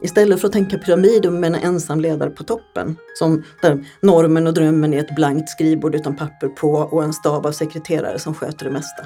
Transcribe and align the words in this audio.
Istället 0.00 0.40
för 0.40 0.46
att 0.46 0.52
tänka 0.52 0.78
pyramid 0.78 1.32
med 1.32 1.54
en 1.54 1.54
ensam 1.54 2.00
ledare 2.00 2.30
på 2.30 2.44
toppen, 2.44 2.96
som 3.14 3.42
där 3.62 3.84
normen 4.00 4.46
och 4.46 4.54
drömmen 4.54 4.94
är 4.94 4.98
ett 4.98 5.14
blankt 5.14 5.48
skrivbord 5.48 5.94
utan 5.94 6.16
papper 6.16 6.48
på 6.48 6.70
och 6.70 7.04
en 7.04 7.12
stab 7.12 7.46
av 7.46 7.52
sekreterare 7.52 8.18
som 8.18 8.34
sköter 8.34 8.64
det 8.64 8.72
mesta. 8.72 9.02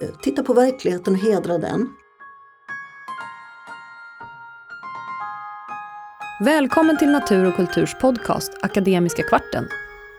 Eh, 0.00 0.08
titta 0.22 0.42
på 0.42 0.54
verkligheten 0.54 1.14
och 1.14 1.20
hedra 1.20 1.58
den. 1.58 1.88
Välkommen 6.44 6.98
till 6.98 7.10
Natur 7.10 7.44
och 7.44 7.56
kulturs 7.56 7.96
podcast 8.00 8.52
Akademiska 8.62 9.22
kvarten. 9.22 9.64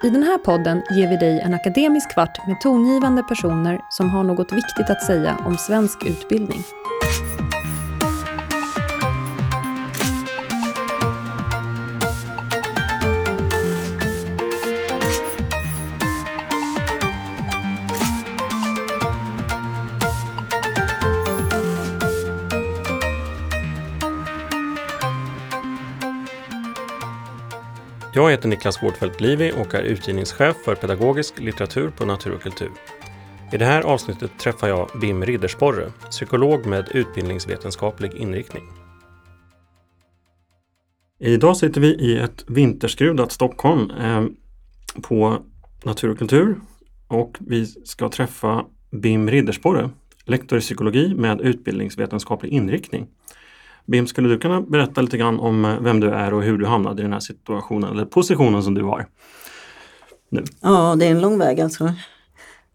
I 0.03 0.09
den 0.09 0.23
här 0.23 0.37
podden 0.37 0.81
ger 0.91 1.09
vi 1.09 1.17
dig 1.17 1.39
en 1.39 1.53
akademisk 1.53 2.11
kvart 2.13 2.47
med 2.47 2.61
tongivande 2.61 3.23
personer 3.23 3.79
som 3.89 4.09
har 4.09 4.23
något 4.23 4.51
viktigt 4.51 4.89
att 4.89 5.03
säga 5.03 5.37
om 5.45 5.57
svensk 5.57 6.05
utbildning. 6.05 6.63
Jag 28.19 28.31
heter 28.31 28.49
Niklas 28.49 28.83
Wårdfeldt 28.83 29.21
Livi 29.21 29.51
och 29.51 29.75
är 29.75 29.83
utgivningschef 29.83 30.55
för 30.65 30.75
pedagogisk 30.75 31.39
litteratur 31.39 31.89
på 31.89 32.05
Natur 32.05 32.35
och 32.35 32.41
kultur. 32.41 32.71
I 33.53 33.57
det 33.57 33.65
här 33.65 33.81
avsnittet 33.81 34.31
träffar 34.39 34.67
jag 34.67 34.89
Bim 35.01 35.25
Riddersporre, 35.25 35.91
psykolog 36.09 36.65
med 36.65 36.89
utbildningsvetenskaplig 36.93 38.13
inriktning. 38.13 38.63
Idag 41.19 41.57
sitter 41.57 41.81
vi 41.81 41.87
i 41.87 42.17
ett 42.17 42.45
vinterskrudat 42.47 43.31
Stockholm 43.31 43.91
eh, 43.91 44.25
på 45.01 45.37
Natur 45.83 46.09
och 46.09 46.17
kultur 46.17 46.55
och 47.07 47.37
vi 47.39 47.65
ska 47.65 48.09
träffa 48.09 48.65
Bim 48.91 49.29
Riddersporre, 49.29 49.89
lektor 50.25 50.57
i 50.57 50.61
psykologi 50.61 51.15
med 51.15 51.41
utbildningsvetenskaplig 51.41 52.53
inriktning. 52.53 53.07
Bim, 53.85 54.07
skulle 54.07 54.29
du 54.29 54.39
kunna 54.39 54.61
berätta 54.61 55.01
lite 55.01 55.17
grann 55.17 55.39
om 55.39 55.65
eh, 55.65 55.81
vem 55.81 55.99
du 55.99 56.09
är 56.09 56.33
och 56.33 56.43
hur 56.43 56.57
du 56.57 56.65
hamnade 56.65 57.01
i 57.01 57.03
den 57.03 57.13
här 57.13 57.19
situationen 57.19 57.91
eller 57.91 58.05
positionen 58.05 58.63
som 58.63 58.73
du 58.73 58.83
har? 58.83 59.07
Nu. 60.29 60.43
Ja, 60.61 60.95
det 60.99 61.05
är 61.05 61.11
en 61.11 61.21
lång 61.21 61.37
väg 61.39 61.61
alltså. 61.61 61.93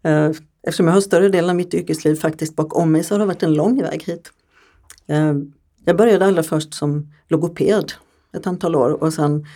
Eh, 0.03 0.31
eftersom 0.63 0.87
jag 0.87 0.95
har 0.95 1.01
större 1.01 1.29
delen 1.29 1.51
av 1.51 1.57
mitt 1.57 1.75
yrkesliv 1.75 2.15
faktiskt 2.15 2.57
bakom 2.57 2.93
mig 2.93 3.05
så 3.05 3.15
har 3.15 3.19
det 3.19 3.27
varit 3.27 3.43
en 3.43 3.55
lång 3.55 3.83
väg 3.83 4.03
hit. 4.03 4.33
Eh, 5.07 5.35
jag 5.85 5.97
började 5.97 6.27
allra 6.27 6.43
först 6.43 6.75
som 6.75 7.13
logoped 7.29 7.93
ett 8.33 8.47
antal 8.47 8.77
år 8.77 9.03
och 9.03 9.13
sen 9.13 9.47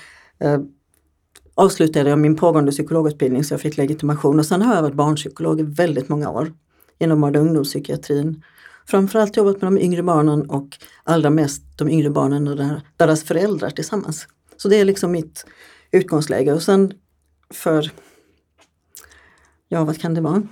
avslutade 1.54 2.10
jag 2.10 2.18
min 2.18 2.36
pågående 2.36 2.72
psykologutbildning 2.72 3.44
så 3.44 3.54
jag 3.54 3.60
fick 3.60 3.76
legitimation 3.76 4.38
och 4.38 4.46
sen 4.46 4.62
har 4.62 4.74
jag 4.74 4.82
varit 4.82 4.94
barnpsykolog 4.94 5.60
i 5.60 5.62
väldigt 5.62 6.08
många 6.08 6.30
år 6.30 6.52
inom 6.98 7.20
barn 7.20 7.36
och 7.36 7.42
ungdomspsykiatrin 7.42 8.42
framförallt 8.88 9.36
jobbat 9.36 9.62
med 9.62 9.72
de 9.72 9.78
yngre 9.78 10.02
barnen 10.02 10.50
och 10.50 10.78
allra 11.04 11.30
mest 11.30 11.62
de 11.78 11.88
yngre 11.88 12.10
barnen 12.10 12.48
och 12.48 12.80
deras 12.96 13.24
föräldrar 13.24 13.70
tillsammans. 13.70 14.28
Så 14.56 14.68
det 14.68 14.76
är 14.76 14.84
liksom 14.84 15.12
mitt 15.12 15.46
utgångsläge. 15.90 16.52
Och 16.52 16.62
sen 16.62 16.92
för, 17.50 17.92
ja 19.68 19.84
vad 19.84 20.00
kan 20.00 20.14
det 20.14 20.20
vara? 20.20 20.42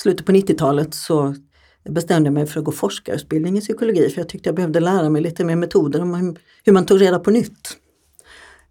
Slutet 0.00 0.26
på 0.26 0.32
90-talet 0.32 0.94
så 0.94 1.34
bestämde 1.88 2.26
jag 2.26 2.34
mig 2.34 2.46
för 2.46 2.60
att 2.60 2.64
gå 2.64 2.72
forskarutbildning 2.72 3.58
i 3.58 3.60
psykologi 3.60 4.10
för 4.10 4.20
jag 4.20 4.28
tyckte 4.28 4.48
jag 4.48 4.56
behövde 4.56 4.80
lära 4.80 5.10
mig 5.10 5.22
lite 5.22 5.44
mer 5.44 5.56
metoder 5.56 6.02
om 6.02 6.36
hur 6.64 6.72
man 6.72 6.86
tog 6.86 7.00
reda 7.00 7.18
på 7.18 7.30
nytt. 7.30 7.76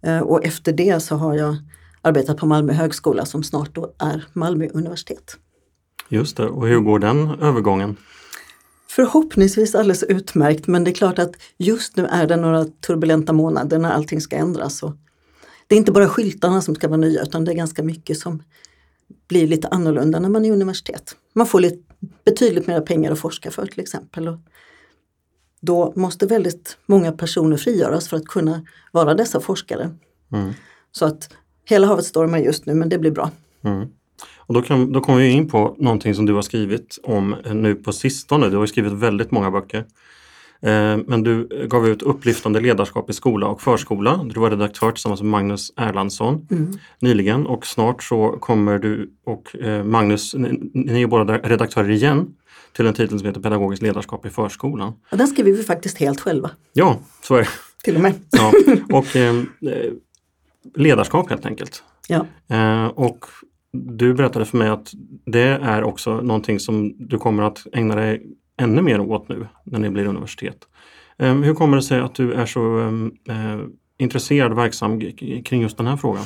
Eh, 0.02 0.20
och 0.20 0.46
efter 0.46 0.74
det 0.74 1.00
så 1.00 1.16
har 1.16 1.36
jag 1.36 1.56
arbetat 2.02 2.38
på 2.38 2.46
Malmö 2.46 2.74
högskola 2.74 3.26
som 3.26 3.44
snart 3.44 3.76
då 3.76 3.96
är 4.00 4.26
Malmö 4.34 4.68
universitet. 4.68 5.38
Just 6.10 6.38
det, 6.38 6.46
och 6.46 6.68
hur 6.68 6.80
går 6.80 7.00
den 7.00 7.30
övergången? 7.42 7.98
Förhoppningsvis 8.88 9.76
alldeles 9.76 10.04
utmärkt 10.04 10.68
men 10.68 10.84
det 10.84 10.92
är 10.92 10.96
klart 10.96 11.20
att 11.20 11.32
just 11.58 11.98
nu 11.98 12.06
är 12.06 12.28
det 12.28 12.36
några 12.36 12.66
turbulenta 12.66 13.34
månader 13.34 13.80
när 13.80 13.92
allting 13.92 14.22
ska 14.22 14.36
ändras. 14.36 14.84
Och 14.84 14.92
det 15.68 15.76
är 15.76 15.80
inte 15.80 15.92
bara 15.92 16.10
skyltarna 16.10 16.62
som 16.62 16.76
ska 16.76 16.88
vara 16.88 16.98
nya 16.98 17.22
utan 17.22 17.46
det 17.46 17.52
är 17.52 17.56
ganska 17.56 17.84
mycket 17.84 18.20
som 18.20 18.44
blir 19.28 19.48
lite 19.48 19.68
annorlunda 19.68 20.20
när 20.20 20.30
man 20.30 20.46
är 20.46 20.52
universitet. 20.52 21.16
Man 21.34 21.48
får 21.48 21.60
lite, 21.60 21.84
betydligt 22.26 22.68
mer 22.68 22.82
pengar 22.82 23.12
att 23.12 23.20
forska 23.20 23.52
för 23.52 23.66
till 23.66 23.80
exempel. 23.80 24.28
Och 24.28 24.40
då 25.62 25.94
måste 25.96 26.26
väldigt 26.26 26.78
många 26.86 27.12
personer 27.12 27.58
frigöras 27.58 28.08
för 28.08 28.18
att 28.18 28.26
kunna 28.26 28.66
vara 28.92 29.14
dessa 29.14 29.40
forskare. 29.40 29.90
Mm. 30.32 30.54
Så 30.92 31.06
att 31.06 31.30
hela 31.66 31.88
havet 31.88 32.06
stormar 32.06 32.38
just 32.38 32.66
nu 32.66 32.74
men 32.74 32.90
det 32.90 32.98
blir 32.98 33.12
bra. 33.12 33.32
Mm. 33.64 33.88
Och 34.48 34.54
då, 34.54 34.62
kan, 34.62 34.92
då 34.92 35.02
kommer 35.02 35.20
vi 35.20 35.30
in 35.30 35.50
på 35.50 35.76
någonting 35.80 36.16
som 36.16 36.26
du 36.26 36.34
har 36.34 36.42
skrivit 36.42 37.00
om 37.04 37.36
nu 37.54 37.76
på 37.76 37.94
sistone. 37.94 38.50
Du 38.50 38.58
har 38.58 38.66
skrivit 38.66 38.94
väldigt 38.94 39.32
många 39.32 39.52
böcker. 39.52 39.86
Eh, 40.62 40.98
men 41.08 41.24
du 41.24 41.48
gav 41.70 41.88
ut 41.88 42.02
Upplyftande 42.02 42.60
ledarskap 42.60 43.10
i 43.10 43.14
skola 43.14 43.48
och 43.48 43.62
förskola. 43.62 44.26
Du 44.34 44.40
var 44.40 44.50
redaktör 44.50 44.92
tillsammans 44.92 45.22
med 45.22 45.32
Magnus 45.32 45.74
Erlandsson 45.76 46.48
mm. 46.52 46.72
nyligen 47.00 47.46
och 47.46 47.66
snart 47.66 48.04
så 48.04 48.32
kommer 48.32 48.80
du 48.80 49.14
och 49.26 49.56
eh, 49.56 49.84
Magnus, 49.84 50.36
ni, 50.36 50.72
ni 50.74 51.02
är 51.02 51.08
båda 51.08 51.38
redaktörer 51.38 51.90
igen 51.90 52.28
till 52.76 52.88
en 52.88 52.94
titel 52.94 53.20
som 53.20 53.28
heter 53.28 53.42
Pedagogiskt 53.42 53.84
ledarskap 53.84 54.26
i 54.26 54.30
förskolan. 54.30 54.94
Och 55.12 55.18
den 55.18 55.28
skriver 55.28 55.52
vi 55.52 55.64
faktiskt 55.64 55.98
helt 55.98 56.20
själva. 56.20 56.52
Ja, 56.74 57.00
så 57.24 57.36
är 57.36 57.40
det. 57.40 57.48
Till 57.84 57.96
och 57.96 58.02
med. 58.02 58.14
Ja, 58.32 58.54
och 58.92 59.16
eh, 59.16 59.34
ledarskap 60.76 61.30
helt 61.30 61.46
enkelt. 61.46 61.84
Ja. 62.08 62.26
Eh, 62.48 62.86
och 62.86 63.26
du 63.76 64.14
berättade 64.14 64.46
för 64.46 64.58
mig 64.58 64.70
att 64.70 64.92
det 65.26 65.48
är 65.48 65.84
också 65.84 66.22
någonting 66.22 66.60
som 66.60 66.94
du 66.98 67.18
kommer 67.18 67.44
att 67.44 67.68
ägna 67.74 67.96
dig 67.96 68.24
ännu 68.58 68.82
mer 68.82 69.00
åt 69.00 69.30
nu 69.30 69.48
när 69.64 69.80
ni 69.80 69.90
blir 69.90 70.06
universitet. 70.06 70.58
Ehm, 71.18 71.44
hur 71.44 71.54
kommer 71.54 71.78
det 71.78 71.84
sig 71.84 72.00
att 72.00 72.16
du 72.16 72.34
är 72.34 72.46
så 72.46 72.78
ehm, 72.80 73.12
eh, 73.30 73.60
intresserad 73.98 74.52
och 74.52 74.58
verksam 74.58 75.02
kring 75.46 75.62
just 75.62 75.78
den 75.78 75.88
här 75.88 75.98
frågan? 75.98 76.26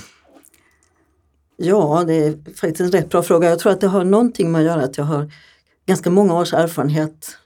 Ja, 1.57 2.03
det 2.07 2.13
är 2.13 2.31
faktiskt 2.55 2.81
en 2.81 2.91
rätt 2.91 3.09
bra 3.09 3.23
fråga. 3.23 3.49
Jag 3.49 3.59
tror 3.59 3.71
att 3.71 3.81
det 3.81 3.87
har 3.87 4.03
någonting 4.03 4.51
med 4.51 4.59
att 4.59 4.66
göra 4.66 4.83
att 4.83 4.97
jag 4.97 5.05
har 5.05 5.31
ganska 5.85 6.09
många 6.09 6.33
års 6.33 6.53
erfarenhet 6.53 7.37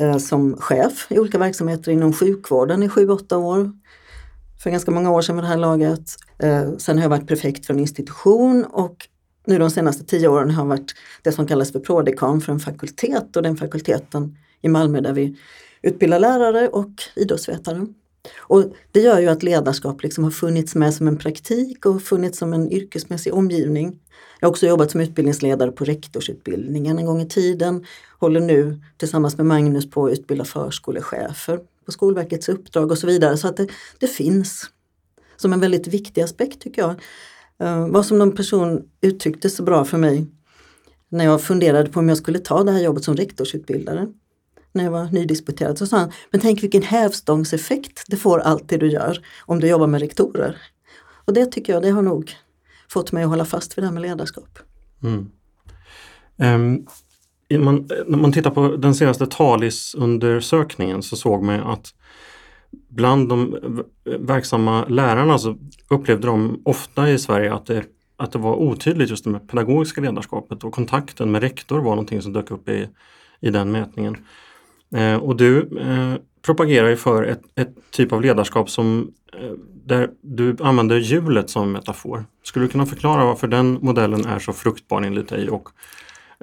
eh, 0.00 0.16
som 0.16 0.56
chef 0.56 1.06
i 1.10 1.18
olika 1.18 1.38
verksamheter 1.38 1.92
inom 1.92 2.12
sjukvården 2.12 2.82
i 2.82 2.88
sju, 2.88 3.08
åtta 3.08 3.38
år. 3.38 3.72
För 4.62 4.70
ganska 4.70 4.90
många 4.90 5.10
år 5.10 5.22
sedan 5.22 5.36
med 5.36 5.44
det 5.44 5.48
här 5.48 5.56
laget. 5.56 6.16
Eh, 6.38 6.76
sen 6.78 6.96
har 6.96 7.02
jag 7.02 7.10
varit 7.10 7.28
prefekt 7.28 7.66
för 7.66 7.74
en 7.74 7.80
institution 7.80 8.64
och 8.64 8.96
nu 9.46 9.58
de 9.58 9.70
senaste 9.70 10.04
tio 10.04 10.28
åren 10.28 10.50
har 10.50 10.66
varit 10.66 10.94
det 11.22 11.32
som 11.32 11.46
kallas 11.46 11.72
för 11.72 11.80
prodekan 11.80 12.40
för 12.40 12.52
en 12.52 12.60
fakultet 12.60 13.36
och 13.36 13.42
den 13.42 13.56
fakulteten 13.56 14.38
i 14.60 14.68
Malmö 14.68 15.00
där 15.00 15.12
vi 15.12 15.36
utbildar 15.82 16.18
lärare 16.18 16.68
och 16.68 16.90
idrottsvetare. 17.16 17.86
Och 18.38 18.64
det 18.92 19.00
gör 19.00 19.20
ju 19.20 19.28
att 19.28 19.42
ledarskap 19.42 20.02
liksom 20.02 20.24
har 20.24 20.30
funnits 20.30 20.74
med 20.74 20.94
som 20.94 21.08
en 21.08 21.16
praktik 21.16 21.86
och 21.86 22.02
funnits 22.02 22.38
som 22.38 22.52
en 22.52 22.72
yrkesmässig 22.72 23.34
omgivning. 23.34 23.98
Jag 24.40 24.48
har 24.48 24.50
också 24.50 24.66
jobbat 24.66 24.90
som 24.90 25.00
utbildningsledare 25.00 25.72
på 25.72 25.84
rektorsutbildningen 25.84 26.98
en 26.98 27.06
gång 27.06 27.20
i 27.20 27.28
tiden. 27.28 27.84
Håller 28.18 28.40
nu 28.40 28.80
tillsammans 28.96 29.36
med 29.36 29.46
Magnus 29.46 29.90
på 29.90 30.06
att 30.06 30.12
utbilda 30.12 30.44
förskolechefer 30.44 31.60
på 31.84 31.92
Skolverkets 31.92 32.48
uppdrag 32.48 32.90
och 32.90 32.98
så 32.98 33.06
vidare. 33.06 33.36
Så 33.36 33.48
att 33.48 33.56
det, 33.56 33.68
det 33.98 34.06
finns 34.06 34.70
som 35.36 35.52
en 35.52 35.60
väldigt 35.60 35.86
viktig 35.86 36.22
aspekt 36.22 36.60
tycker 36.60 36.82
jag. 36.82 36.94
Eh, 37.60 37.88
vad 37.88 38.06
som 38.06 38.18
någon 38.18 38.32
person 38.32 38.82
uttryckte 39.00 39.50
så 39.50 39.62
bra 39.62 39.84
för 39.84 39.98
mig 39.98 40.26
när 41.08 41.24
jag 41.24 41.42
funderade 41.42 41.90
på 41.90 42.00
om 42.00 42.08
jag 42.08 42.18
skulle 42.18 42.38
ta 42.38 42.64
det 42.64 42.72
här 42.72 42.80
jobbet 42.80 43.04
som 43.04 43.16
rektorsutbildare. 43.16 44.06
När 44.72 44.84
jag 44.84 44.90
var 44.90 45.04
nydisputerad 45.04 45.78
så 45.78 45.86
sa 45.86 45.98
han, 45.98 46.12
men 46.30 46.40
tänk 46.40 46.62
vilken 46.62 46.82
hävstångseffekt 46.82 48.04
det 48.08 48.16
får 48.16 48.38
allt 48.38 48.68
det 48.68 48.76
du 48.76 48.90
gör 48.90 49.26
om 49.46 49.60
du 49.60 49.68
jobbar 49.68 49.86
med 49.86 50.00
rektorer. 50.00 50.56
Och 51.24 51.32
det 51.32 51.46
tycker 51.46 51.72
jag, 51.72 51.82
det 51.82 51.90
har 51.90 52.02
nog 52.02 52.32
fått 52.88 53.12
mig 53.12 53.22
att 53.22 53.28
hålla 53.28 53.44
fast 53.44 53.78
vid 53.78 53.82
det 53.82 53.86
här 53.86 53.94
med 53.94 54.02
ledarskap. 54.02 54.58
Mm. 55.02 55.30
Um, 56.36 56.86
man, 57.64 57.76
eh, 57.76 57.96
när 58.06 58.18
man 58.18 58.32
tittar 58.32 58.50
på 58.50 58.76
den 58.76 58.94
senaste 58.94 59.26
Talis-undersökningen 59.26 61.02
så 61.02 61.16
såg 61.16 61.42
man 61.42 61.60
att 61.60 61.94
bland 62.90 63.28
de 63.28 63.56
verksamma 64.04 64.84
lärarna 64.88 65.38
så 65.38 65.56
upplevde 65.88 66.26
de 66.26 66.62
ofta 66.64 67.10
i 67.10 67.18
Sverige 67.18 67.54
att 67.54 67.66
det, 67.66 67.84
att 68.16 68.32
det 68.32 68.38
var 68.38 68.56
otydligt 68.56 69.10
just 69.10 69.24
det 69.24 69.30
med 69.30 69.48
pedagogiska 69.48 70.00
ledarskapet 70.00 70.64
och 70.64 70.72
kontakten 70.72 71.30
med 71.30 71.42
rektor 71.42 71.78
var 71.78 71.90
någonting 71.90 72.22
som 72.22 72.32
dök 72.32 72.50
upp 72.50 72.68
i, 72.68 72.88
i 73.40 73.50
den 73.50 73.72
mätningen. 73.72 74.16
Eh, 74.94 75.16
och 75.16 75.36
du 75.36 75.78
eh, 75.78 76.14
propagerar 76.42 76.88
ju 76.88 76.96
för 76.96 77.22
ett, 77.22 77.42
ett, 77.54 77.74
typ 77.90 78.12
av 78.12 78.22
ledarskap 78.22 78.70
som 78.70 79.12
eh, 79.32 79.52
där 79.84 80.10
du 80.20 80.56
använder 80.60 80.96
hjulet 80.96 81.50
som 81.50 81.72
metafor. 81.72 82.24
Skulle 82.42 82.64
du 82.64 82.68
kunna 82.68 82.86
förklara 82.86 83.24
varför 83.24 83.48
den 83.48 83.78
modellen 83.82 84.26
är 84.26 84.38
så 84.38 84.52
fruktbar 84.52 85.02
enligt 85.02 85.28
dig 85.28 85.50
och 85.50 85.68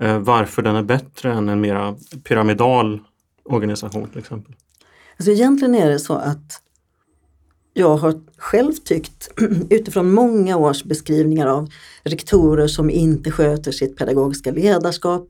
eh, 0.02 0.20
varför 0.20 0.62
den 0.62 0.76
är 0.76 0.84
bättre 0.84 1.34
än 1.34 1.50
en 1.50 1.62
mera 1.62 1.96
pyramidal 2.24 3.00
organisation 3.44 4.10
till 4.10 4.20
exempel? 4.20 4.56
Alltså 5.18 5.32
egentligen 5.32 5.76
är 5.76 5.90
det 5.90 6.00
så 6.00 6.14
att 6.14 6.62
jag 7.74 7.98
har 7.98 8.22
själv 8.38 8.74
tyckt 8.74 9.30
utifrån 9.70 10.12
många 10.12 10.58
års 10.58 10.84
beskrivningar 10.84 11.48
av 11.48 11.70
rektorer 12.04 12.68
som 12.68 12.90
inte 12.90 13.32
sköter 13.32 13.72
sitt 13.72 13.98
pedagogiska 13.98 14.52
ledarskap, 14.52 15.30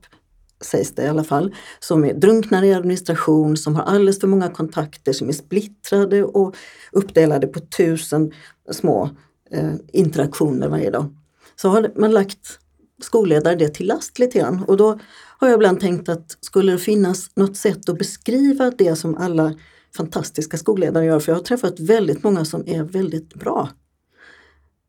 sägs 0.60 0.94
det 0.94 1.02
i 1.02 1.08
alla 1.08 1.24
fall, 1.24 1.54
som 1.80 2.04
är 2.04 2.14
drunknar 2.14 2.62
i 2.62 2.74
administration, 2.74 3.56
som 3.56 3.76
har 3.76 3.82
alldeles 3.82 4.20
för 4.20 4.26
många 4.26 4.50
kontakter, 4.50 5.12
som 5.12 5.28
är 5.28 5.32
splittrade 5.32 6.24
och 6.24 6.56
uppdelade 6.92 7.46
på 7.46 7.60
tusen 7.60 8.32
små 8.70 9.10
eh, 9.50 9.72
interaktioner 9.92 10.68
varje 10.68 10.90
dag. 10.90 11.16
Så 11.56 11.68
har 11.68 11.92
man 11.96 12.12
lagt 12.12 12.58
skolledare 13.02 13.54
det 13.54 13.68
till 13.68 13.86
last 13.86 14.18
lite 14.18 14.38
grann 14.38 14.64
och 14.64 14.76
då 14.76 14.98
har 15.38 15.48
jag 15.48 15.56
ibland 15.56 15.80
tänkt 15.80 16.08
att 16.08 16.36
skulle 16.40 16.72
det 16.72 16.78
finnas 16.78 17.30
något 17.34 17.56
sätt 17.56 17.88
att 17.88 17.98
beskriva 17.98 18.70
det 18.70 18.96
som 18.96 19.16
alla 19.16 19.54
fantastiska 19.96 20.56
skolledare 20.56 21.04
gör, 21.04 21.20
för 21.20 21.32
jag 21.32 21.36
har 21.36 21.44
träffat 21.44 21.80
väldigt 21.80 22.22
många 22.22 22.44
som 22.44 22.62
är 22.66 22.82
väldigt 22.82 23.34
bra. 23.34 23.68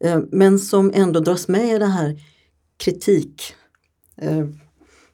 Eh, 0.04 0.19
men 0.31 0.60
som 0.60 0.92
ändå 0.94 1.19
dras 1.19 1.48
med 1.48 1.75
i 1.75 1.78
det 1.78 1.86
här 1.86 2.22
kritik 2.78 3.54
eh, 4.22 4.48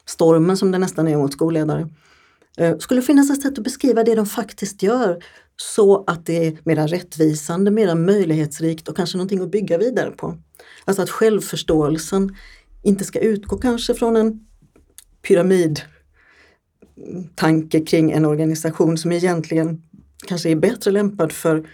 stormen 0.05 0.57
som 0.57 0.71
det 0.71 0.77
nästan 0.77 1.07
är 1.07 1.17
mot 1.17 1.33
skolledare. 1.33 1.89
Eh, 2.57 2.77
skulle 2.77 3.01
det 3.01 3.05
finnas 3.05 3.29
ett 3.29 3.41
sätt 3.41 3.57
att 3.57 3.63
beskriva 3.63 4.03
det 4.03 4.15
de 4.15 4.25
faktiskt 4.25 4.83
gör 4.83 5.23
så 5.57 6.03
att 6.07 6.25
det 6.25 6.47
är 6.47 6.57
mera 6.63 6.87
rättvisande, 6.87 7.71
mera 7.71 7.95
möjlighetsrikt 7.95 8.87
och 8.87 8.95
kanske 8.95 9.17
någonting 9.17 9.41
att 9.41 9.51
bygga 9.51 9.77
vidare 9.77 10.11
på. 10.11 10.37
Alltså 10.85 11.01
att 11.01 11.09
självförståelsen 11.09 12.35
inte 12.83 13.03
ska 13.03 13.19
utgå 13.19 13.57
kanske 13.57 13.93
från 13.93 14.15
en 14.15 14.47
pyramid 15.21 15.81
tanke 17.35 17.79
kring 17.85 18.11
en 18.11 18.25
organisation 18.25 18.97
som 18.97 19.11
egentligen 19.11 19.81
kanske 20.27 20.49
är 20.49 20.55
bättre 20.55 20.91
lämpad 20.91 21.31
för 21.31 21.67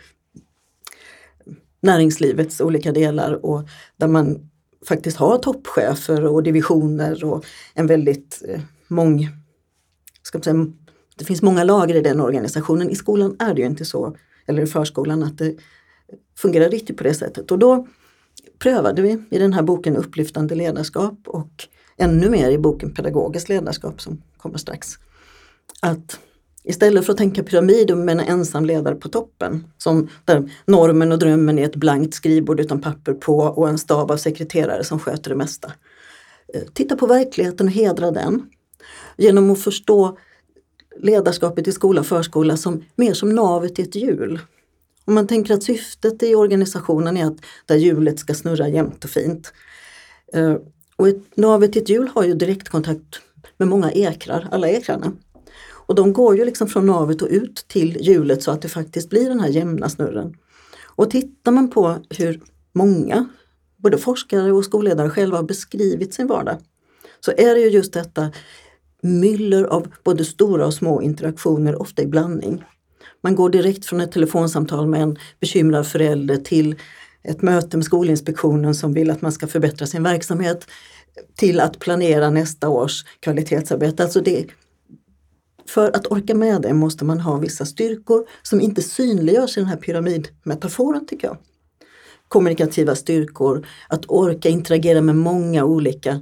näringslivets 1.81 2.61
olika 2.61 2.91
delar 2.91 3.45
och 3.45 3.69
där 3.97 4.07
man 4.07 4.49
faktiskt 4.87 5.17
har 5.17 5.37
toppchefer 5.37 6.25
och 6.25 6.43
divisioner 6.43 7.23
och 7.23 7.45
en 7.73 7.87
väldigt 7.87 8.41
eh, 8.47 8.61
mång... 8.87 9.29
Ska 10.23 10.37
man 10.37 10.43
säga, 10.43 10.65
det 11.15 11.25
finns 11.25 11.41
många 11.41 11.63
lager 11.63 11.95
i 11.95 12.01
den 12.01 12.21
organisationen. 12.21 12.89
I 12.89 12.95
skolan 12.95 13.35
är 13.39 13.53
det 13.53 13.61
ju 13.61 13.67
inte 13.67 13.85
så, 13.85 14.15
eller 14.45 14.61
i 14.63 14.67
förskolan, 14.67 15.23
att 15.23 15.37
det 15.37 15.55
fungerar 16.37 16.69
riktigt 16.69 16.97
på 16.97 17.03
det 17.03 17.13
sättet. 17.13 17.51
Och 17.51 17.59
då 17.59 17.87
prövade 18.59 19.01
vi 19.01 19.23
i 19.29 19.39
den 19.39 19.53
här 19.53 19.61
boken 19.61 19.95
Upplyftande 19.95 20.55
ledarskap 20.55 21.19
och 21.25 21.67
ännu 21.97 22.29
mer 22.29 22.51
i 22.51 22.57
boken 22.57 22.93
Pedagogiskt 22.93 23.49
ledarskap 23.49 24.01
som 24.01 24.21
kommer 24.37 24.57
strax. 24.57 24.97
Att 25.81 26.19
Istället 26.63 27.05
för 27.05 27.11
att 27.13 27.17
tänka 27.17 27.43
pyramid 27.43 27.97
med 27.97 28.13
en 28.13 28.19
ensam 28.19 28.65
ledare 28.65 28.95
på 28.95 29.09
toppen, 29.09 29.67
som 29.77 30.09
där 30.25 30.51
normen 30.65 31.11
och 31.11 31.19
drömmen 31.19 31.59
är 31.59 31.65
ett 31.65 31.75
blankt 31.75 32.13
skrivbord 32.13 32.59
utan 32.59 32.81
papper 32.81 33.13
på 33.13 33.37
och 33.37 33.69
en 33.69 33.77
stab 33.77 34.11
av 34.11 34.17
sekreterare 34.17 34.83
som 34.83 34.99
sköter 34.99 35.29
det 35.29 35.35
mesta. 35.35 35.71
Eh, 36.53 36.61
titta 36.73 36.95
på 36.95 37.07
verkligheten 37.07 37.67
och 37.67 37.73
hedra 37.73 38.11
den. 38.11 38.49
Genom 39.17 39.51
att 39.51 39.61
förstå 39.61 40.17
ledarskapet 40.99 41.67
i 41.67 41.71
skola 41.71 41.99
och 41.99 42.07
förskola 42.07 42.57
som 42.57 42.83
mer 42.95 43.13
som 43.13 43.35
navet 43.35 43.79
i 43.79 43.81
ett 43.81 43.95
hjul. 43.95 44.39
Om 45.05 45.13
man 45.13 45.27
tänker 45.27 45.53
att 45.53 45.63
syftet 45.63 46.23
i 46.23 46.35
organisationen 46.35 47.17
är 47.17 47.25
att 47.25 47.37
där 47.65 47.75
hjulet 47.75 48.19
ska 48.19 48.33
snurra 48.33 48.67
jämnt 48.67 49.03
och 49.03 49.09
fint. 49.09 49.53
Eh, 50.33 50.55
och 50.95 51.07
ett, 51.07 51.37
navet 51.37 51.75
i 51.75 51.79
ett 51.79 51.89
hjul 51.89 52.09
har 52.13 52.23
ju 52.23 52.33
direktkontakt 52.33 53.21
med 53.57 53.67
många 53.67 53.91
ekrar, 53.91 54.47
alla 54.51 54.69
ekrarna. 54.69 55.13
Och 55.85 55.95
de 55.95 56.13
går 56.13 56.37
ju 56.37 56.45
liksom 56.45 56.67
från 56.67 56.85
navet 56.85 57.21
och 57.21 57.27
ut 57.31 57.65
till 57.67 57.97
hjulet 58.01 58.43
så 58.43 58.51
att 58.51 58.61
det 58.61 58.69
faktiskt 58.69 59.09
blir 59.09 59.29
den 59.29 59.39
här 59.39 59.49
jämna 59.49 59.89
snurren. 59.89 60.37
Och 60.95 61.09
tittar 61.09 61.51
man 61.51 61.69
på 61.69 61.97
hur 62.09 62.41
många, 62.73 63.29
både 63.77 63.97
forskare 63.97 64.51
och 64.51 64.65
skolledare 64.65 65.09
själva 65.09 65.37
har 65.37 65.43
beskrivit 65.43 66.13
sin 66.13 66.27
vardag, 66.27 66.57
så 67.19 67.31
är 67.31 67.55
det 67.55 67.61
ju 67.61 67.69
just 67.69 67.93
detta 67.93 68.31
myller 69.01 69.63
av 69.63 69.87
både 70.03 70.25
stora 70.25 70.65
och 70.65 70.73
små 70.73 71.01
interaktioner, 71.01 71.81
ofta 71.81 72.01
i 72.01 72.07
blandning. 72.07 72.63
Man 73.23 73.35
går 73.35 73.49
direkt 73.49 73.85
från 73.85 74.01
ett 74.01 74.11
telefonsamtal 74.11 74.87
med 74.87 75.01
en 75.01 75.17
bekymrad 75.39 75.87
förälder 75.87 76.37
till 76.37 76.75
ett 77.23 77.41
möte 77.41 77.77
med 77.77 77.85
Skolinspektionen 77.85 78.75
som 78.75 78.93
vill 78.93 79.11
att 79.11 79.21
man 79.21 79.31
ska 79.31 79.47
förbättra 79.47 79.87
sin 79.87 80.03
verksamhet 80.03 80.67
till 81.35 81.59
att 81.59 81.79
planera 81.79 82.29
nästa 82.29 82.69
års 82.69 83.05
kvalitetsarbete. 83.19 84.03
Alltså 84.03 84.21
det, 84.21 84.45
för 85.71 85.95
att 85.95 86.11
orka 86.11 86.35
med 86.35 86.61
det 86.61 86.73
måste 86.73 87.05
man 87.05 87.19
ha 87.19 87.37
vissa 87.37 87.65
styrkor 87.65 88.25
som 88.41 88.61
inte 88.61 88.81
synliggörs 88.81 89.57
i 89.57 89.59
den 89.59 89.69
här 89.69 89.77
pyramidmetaforen 89.77 91.05
tycker 91.05 91.27
jag. 91.27 91.37
Kommunikativa 92.27 92.95
styrkor, 92.95 93.67
att 93.89 94.05
orka 94.07 94.49
interagera 94.49 95.01
med 95.01 95.15
många 95.15 95.65
olika 95.65 96.19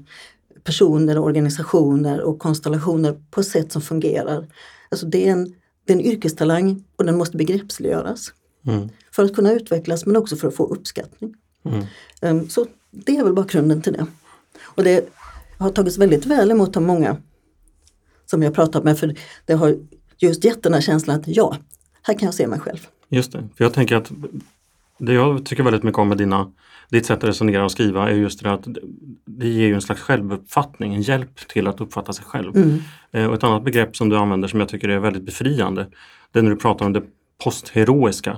personer, 0.64 1.18
organisationer 1.18 2.22
och 2.22 2.40
konstellationer 2.40 3.22
på 3.32 3.40
ett 3.42 3.48
sätt 3.48 3.72
som 3.72 3.82
fungerar. 3.82 4.48
Alltså 4.90 5.06
det 5.06 5.28
är 5.28 5.32
en, 5.32 5.56
det 5.86 5.94
är 5.94 5.98
en 5.98 6.06
yrkestalang 6.06 6.84
och 6.96 7.06
den 7.06 7.18
måste 7.18 7.38
begreppsliggöras. 7.38 8.34
Mm. 8.68 8.90
För 9.12 9.24
att 9.24 9.36
kunna 9.36 9.52
utvecklas 9.52 10.06
men 10.06 10.16
också 10.16 10.36
för 10.36 10.48
att 10.48 10.56
få 10.56 10.66
uppskattning. 10.66 11.34
Mm. 11.66 11.86
Um, 12.22 12.50
så 12.50 12.66
det 12.92 13.18
är 13.18 13.24
väl 13.24 13.34
bakgrunden 13.34 13.82
till 13.82 13.94
det. 13.94 14.06
Och 14.62 14.84
det 14.84 15.10
har 15.58 15.70
tagits 15.70 15.98
väldigt 15.98 16.26
väl 16.26 16.52
emot 16.52 16.78
av 16.78 16.84
många 16.84 17.18
som 18.30 18.44
jag 18.44 18.54
pratat 18.54 18.84
med 18.84 19.00
för 19.00 19.16
det 19.46 19.54
har 19.54 19.78
just 20.18 20.44
gett 20.44 20.64
den 20.64 20.74
här 20.74 20.82
känslan 20.82 21.20
att 21.20 21.28
ja, 21.28 21.56
här 22.02 22.14
kan 22.14 22.26
jag 22.26 22.34
se 22.34 22.48
mig 22.48 22.60
själv. 22.60 22.88
Just 23.10 23.32
det, 23.32 23.48
för 23.58 23.64
jag 23.64 23.74
tänker 23.74 23.96
att 23.96 24.12
det 24.98 25.14
jag 25.14 25.46
tycker 25.46 25.64
väldigt 25.64 25.84
mycket 25.84 26.00
om 26.00 26.08
med 26.10 26.18
dina, 26.18 26.52
ditt 26.90 27.06
sätt 27.06 27.18
att 27.18 27.30
resonera 27.30 27.66
och 27.66 27.72
skriva 27.72 28.10
är 28.10 28.14
just 28.14 28.44
det 28.44 28.52
att 28.52 28.68
det 29.26 29.48
ger 29.48 29.68
ju 29.68 29.74
en 29.74 29.82
slags 29.82 30.02
självuppfattning, 30.02 30.96
en 30.96 31.02
hjälp 31.02 31.48
till 31.48 31.68
att 31.68 31.82
uppfatta 31.82 32.14
sig 32.14 32.26
själv. 32.26 32.58
Mm. 32.58 32.80
Eh, 33.12 33.26
och 33.26 33.34
ett 33.34 33.44
annat 33.44 33.64
begrepp 33.64 33.96
som 33.96 34.10
du 34.10 34.18
använder 34.18 34.48
som 34.48 34.60
jag 34.60 34.70
tycker 34.70 34.90
är 34.90 35.00
väldigt 35.00 35.24
befriande, 35.24 35.88
det 36.32 36.40
är 36.40 36.44
när 36.44 36.52
du 36.52 36.58
pratar 36.58 36.86
om 36.86 36.94
det 36.94 37.04
postheroiska 37.44 38.38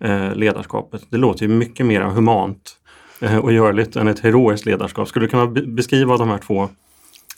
eh, 0.00 0.34
ledarskapet. 0.34 1.06
Det 1.10 1.16
låter 1.16 1.42
ju 1.46 1.48
mycket 1.48 1.86
mer 1.86 2.00
humant 2.00 2.76
eh, 3.20 3.36
och 3.36 3.52
görligt 3.52 3.96
än 3.96 4.08
ett 4.08 4.20
heroiskt 4.20 4.66
ledarskap. 4.66 5.08
Skulle 5.08 5.26
du 5.26 5.30
kunna 5.30 5.46
beskriva 5.46 6.16
de 6.16 6.28
här 6.28 6.38
två 6.38 6.68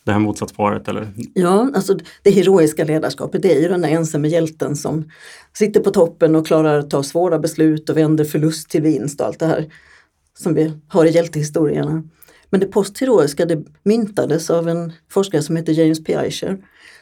det 0.04 0.12
här 0.12 0.18
motsatsparet? 0.18 0.88
Eller? 0.88 1.12
Ja, 1.34 1.70
alltså 1.74 1.98
det 2.22 2.30
heroiska 2.30 2.84
ledarskapet 2.84 3.42
det 3.42 3.56
är 3.56 3.60
ju 3.60 3.68
den 3.68 3.80
där 3.80 3.88
ensamme 3.88 4.28
hjälten 4.28 4.76
som 4.76 5.10
sitter 5.52 5.80
på 5.80 5.90
toppen 5.90 6.34
och 6.36 6.46
klarar 6.46 6.78
att 6.78 6.90
ta 6.90 7.02
svåra 7.02 7.38
beslut 7.38 7.90
och 7.90 7.96
vänder 7.96 8.24
förlust 8.24 8.70
till 8.70 8.82
vinst 8.82 9.20
och 9.20 9.26
allt 9.26 9.38
det 9.38 9.46
här 9.46 9.72
som 10.38 10.54
vi 10.54 10.72
har 10.88 11.04
i 11.06 11.10
hjältehistorierna. 11.10 12.02
Men 12.50 12.60
det 12.60 12.66
postheroiska 12.66 13.46
det 13.46 13.64
myntades 13.82 14.50
av 14.50 14.68
en 14.68 14.92
forskare 15.10 15.42
som 15.42 15.56
heter 15.56 15.72
James 15.72 16.04
P. 16.04 16.14
Eicher 16.14 16.58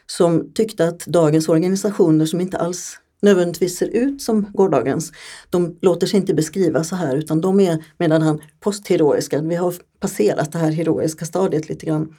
som 0.06 0.52
tyckte 0.54 0.88
att 0.88 1.06
dagens 1.06 1.48
organisationer 1.48 2.26
som 2.26 2.40
inte 2.40 2.58
alls 2.58 2.98
nödvändigtvis 3.22 3.78
ser 3.78 3.86
ut 3.86 4.22
som 4.22 4.46
gårdagens, 4.52 5.12
de 5.50 5.78
låter 5.80 6.06
sig 6.06 6.20
inte 6.20 6.34
beskriva 6.34 6.84
så 6.84 6.96
här 6.96 7.16
utan 7.16 7.40
de 7.40 7.60
är 7.60 7.84
medan 7.98 8.22
han 8.22 8.42
postheroiska, 8.60 9.42
vi 9.42 9.54
har 9.54 9.74
passerat 10.00 10.52
det 10.52 10.58
här 10.58 10.70
heroiska 10.70 11.24
stadiet 11.24 11.68
lite 11.68 11.86
grann 11.86 12.14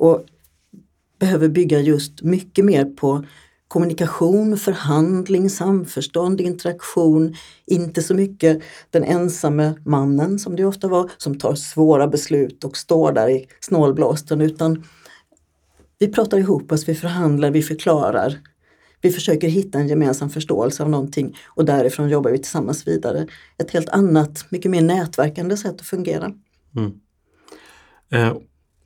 och 0.00 0.24
behöver 1.18 1.48
bygga 1.48 1.80
just 1.80 2.22
mycket 2.22 2.64
mer 2.64 2.84
på 2.84 3.24
kommunikation, 3.68 4.56
förhandling, 4.56 5.50
samförstånd, 5.50 6.40
interaktion. 6.40 7.34
Inte 7.66 8.02
så 8.02 8.14
mycket 8.14 8.62
den 8.90 9.04
ensamme 9.04 9.74
mannen 9.84 10.38
som 10.38 10.56
det 10.56 10.64
ofta 10.64 10.88
var 10.88 11.10
som 11.16 11.38
tar 11.38 11.54
svåra 11.54 12.08
beslut 12.08 12.64
och 12.64 12.76
står 12.76 13.12
där 13.12 13.28
i 13.30 13.46
snålblåsten 13.60 14.40
utan 14.40 14.84
vi 15.98 16.08
pratar 16.08 16.38
ihop 16.38 16.72
oss, 16.72 16.88
vi 16.88 16.94
förhandlar, 16.94 17.50
vi 17.50 17.62
förklarar. 17.62 18.38
Vi 19.00 19.10
försöker 19.10 19.48
hitta 19.48 19.78
en 19.78 19.88
gemensam 19.88 20.30
förståelse 20.30 20.82
av 20.82 20.90
någonting 20.90 21.36
och 21.46 21.64
därifrån 21.64 22.08
jobbar 22.08 22.30
vi 22.30 22.38
tillsammans 22.38 22.86
vidare. 22.86 23.26
Ett 23.58 23.70
helt 23.70 23.88
annat, 23.88 24.46
mycket 24.48 24.70
mer 24.70 24.82
nätverkande 24.82 25.56
sätt 25.56 25.80
att 25.80 25.86
fungera. 25.86 26.32
Mm. 26.76 26.92
Eh, 28.12 28.36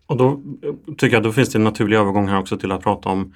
och 0.06 0.16
då 0.16 0.28
eh, 0.62 0.94
tycker 0.98 1.16
jag 1.16 1.22
då 1.22 1.32
finns 1.32 1.48
det 1.48 1.58
en 1.58 1.64
naturlig 1.64 1.96
övergång 1.96 2.28
här 2.28 2.40
också 2.40 2.56
till 2.56 2.72
att 2.72 2.82
prata 2.82 3.08
om 3.08 3.34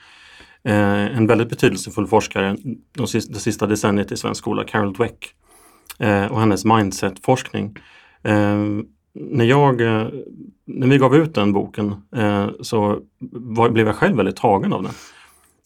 eh, 0.62 1.16
en 1.16 1.26
väldigt 1.26 1.48
betydelsefull 1.48 2.06
forskare 2.06 2.56
de 2.92 3.06
sista, 3.06 3.32
det 3.32 3.40
sista 3.40 3.66
decenniet 3.66 4.12
i 4.12 4.16
svensk 4.16 4.38
skola, 4.38 4.64
Carol 4.64 4.92
Dweck 4.92 5.34
eh, 5.98 6.26
och 6.26 6.40
hennes 6.40 6.64
mindset-forskning. 6.64 7.76
Eh, 8.22 8.64
när, 9.12 9.44
jag, 9.44 9.80
eh, 9.80 10.08
när 10.64 10.87
vi 10.87 10.98
gav 10.98 11.16
ut 11.16 11.34
den 11.34 11.52
boken 11.52 11.94
eh, 12.16 12.48
så 12.60 13.00
var, 13.30 13.70
blev 13.70 13.87
jag 13.87 13.96
själv 13.96 14.16
väldigt 14.16 14.37
tagen 14.37 14.72
av 14.72 14.82
den 14.82 14.92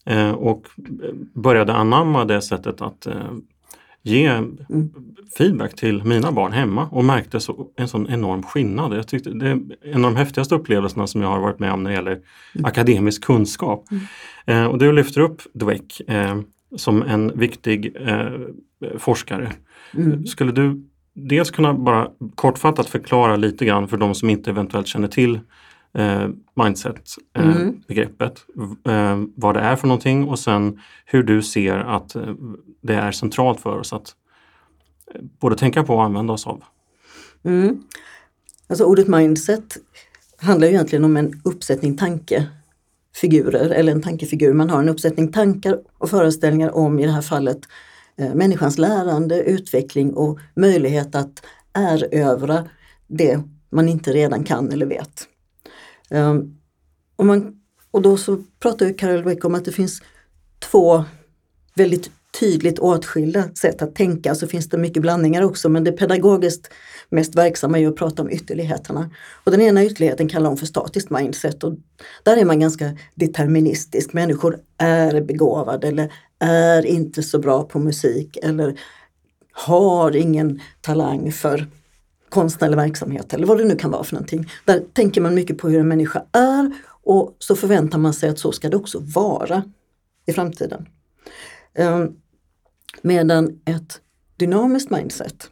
eh, 0.07 0.33
och 0.33 0.67
eh, 0.79 1.15
började 1.35 1.73
anamma 1.73 2.25
det 2.25 2.43
sättet 2.43 2.83
att 2.83 3.07
eh, 3.07 3.15
ge 4.03 4.27
mm. 4.27 4.59
feedback 5.39 5.77
till 5.77 6.05
mina 6.05 6.33
barn 6.33 6.53
hemma 6.53 6.89
och 6.91 7.05
märkte 7.05 7.41
så, 7.41 7.67
en 7.77 7.89
sån 7.89 8.09
enorm 8.11 8.43
skillnad. 8.43 8.97
Jag 8.97 9.09
tyckte 9.09 9.31
det 9.31 9.49
är 9.49 9.61
en 9.83 10.05
av 10.05 10.13
de 10.13 10.17
häftigaste 10.17 10.55
upplevelserna 10.55 11.07
som 11.07 11.23
jag 11.23 11.29
har 11.29 11.41
varit 11.41 11.59
med 11.59 11.73
om 11.73 11.83
när 11.83 11.91
det 11.91 11.97
gäller 11.97 12.13
mm. 12.13 12.65
akademisk 12.65 13.25
kunskap. 13.25 13.85
Mm. 13.91 14.05
Eh, 14.47 14.71
och 14.71 14.79
du 14.79 14.93
lyfter 14.93 15.21
upp 15.21 15.43
Dweck. 15.55 16.01
Eh, 16.09 16.41
som 16.77 17.03
en 17.03 17.39
viktig 17.39 17.97
eh, 18.01 18.31
forskare. 18.99 19.53
Mm. 19.95 20.27
Skulle 20.27 20.53
du 20.53 20.83
dels 21.15 21.51
kunna 21.51 21.75
bara 21.75 22.09
kortfattat 22.35 22.89
förklara 22.89 23.37
lite 23.37 23.65
grann 23.65 23.89
för 23.89 23.97
de 23.97 24.15
som 24.15 24.31
inte 24.31 24.51
eventuellt 24.51 24.87
känner 24.87 25.09
till 25.09 25.41
eh, 25.99 26.29
mindset-begreppet, 26.55 28.45
eh, 28.87 29.23
vad 29.35 29.55
det 29.55 29.61
är 29.61 29.77
för 29.77 29.87
någonting 29.87 30.29
och 30.29 30.39
sen 30.39 30.81
hur 31.05 31.23
du 31.23 31.43
ser 31.43 31.77
att 31.77 32.15
eh, 32.15 32.35
det 32.83 32.95
är 32.95 33.13
centralt 33.13 33.61
för 33.61 33.79
oss 33.79 33.93
att 33.93 34.15
eh, 35.15 35.21
både 35.41 35.57
tänka 35.57 35.83
på 35.83 35.95
och 35.95 36.05
använda 36.05 36.33
oss 36.33 36.47
av. 36.47 36.63
Mm. 37.45 37.83
Alltså 38.67 38.85
ordet 38.85 39.09
mindset 39.09 39.77
handlar 40.37 40.69
ju 40.69 40.75
egentligen 40.75 41.05
om 41.05 41.17
en 41.17 41.41
uppsättning 41.45 41.97
tankefigurer 41.97 43.71
eller 43.71 43.93
en 43.93 44.03
tankefigur. 44.03 44.53
Man 44.53 44.71
har 44.71 44.79
en 44.79 44.89
uppsättning 44.89 45.33
tankar 45.33 45.79
och 45.99 46.11
föreställningar 46.11 46.77
om 46.77 46.99
i 46.99 47.07
det 47.07 47.13
här 47.13 47.23
fallet 47.23 47.61
eh, 48.17 48.35
människans 48.35 48.79
lärande, 48.79 49.43
utveckling 49.43 50.15
och 50.15 50.39
möjlighet 50.55 51.15
att 51.15 51.43
erövra 51.73 52.69
det 53.07 53.41
man 53.71 53.89
inte 53.89 54.13
redan 54.13 54.45
kan 54.45 54.73
eller 54.73 54.87
vet. 54.87 55.29
Um, 56.13 56.59
och, 57.17 57.27
man, 57.27 57.55
och 57.91 58.03
då 58.03 58.17
så 58.17 58.43
pratar 58.61 58.87
ju 58.87 58.95
Carol 58.95 59.23
Dweck 59.23 59.45
om 59.45 59.55
att 59.55 59.65
det 59.65 59.73
finns 59.73 60.03
två 60.71 61.05
väldigt 61.75 62.11
tydligt 62.41 62.79
åtskilda 62.79 63.49
sätt 63.55 63.83
att 63.83 63.95
tänka. 63.95 64.35
Så 64.35 64.47
finns 64.47 64.69
det 64.69 64.79
mycket 64.79 65.03
blandningar 65.03 65.43
också 65.43 65.69
men 65.69 65.85
det 65.85 65.93
pedagogiskt 65.93 66.71
mest 67.09 67.35
verksamma 67.35 67.79
är 67.79 67.89
att 67.89 67.97
prata 67.97 68.23
om 68.23 68.31
ytterligheterna. 68.31 69.11
Och 69.45 69.51
den 69.51 69.61
ena 69.61 69.85
ytterligheten 69.85 70.29
kallar 70.29 70.49
hon 70.49 70.59
för 70.59 70.67
statiskt 70.67 71.11
mindset 71.11 71.65
och 71.65 71.75
där 72.23 72.37
är 72.37 72.45
man 72.45 72.61
ganska 72.61 72.97
deterministisk. 73.15 74.13
Människor 74.13 74.59
är 74.79 75.21
begåvade 75.21 75.89
eller 75.89 76.13
är 76.39 76.87
inte 76.87 77.23
så 77.23 77.39
bra 77.39 77.63
på 77.65 77.79
musik 77.79 78.39
eller 78.43 78.81
har 79.53 80.17
ingen 80.17 80.61
talang 80.81 81.33
för 81.33 81.67
konstnärlig 82.33 82.77
verksamhet 82.77 83.35
eller 83.35 83.47
vad 83.47 83.59
det 83.59 83.65
nu 83.65 83.77
kan 83.77 83.91
vara 83.91 84.05
för 84.05 84.15
någonting. 84.15 84.51
Där 84.65 84.83
tänker 84.93 85.21
man 85.21 85.35
mycket 85.35 85.59
på 85.59 85.69
hur 85.69 85.81
en 85.81 85.89
människa 85.89 86.25
är 86.33 86.73
och 86.87 87.37
så 87.39 87.57
förväntar 87.57 87.99
man 87.99 88.15
sig 88.15 88.29
att 88.29 88.39
så 88.39 88.53
ska 88.53 88.69
det 88.69 88.77
också 88.77 88.99
vara 88.99 89.65
i 90.27 90.33
framtiden. 90.33 90.89
Ehm, 91.75 92.09
medan 93.03 93.61
ett 93.65 94.01
dynamiskt 94.37 94.91
mindset 94.91 95.51